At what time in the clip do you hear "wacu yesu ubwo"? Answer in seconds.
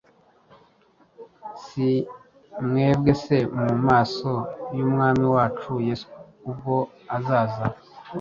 5.35-6.75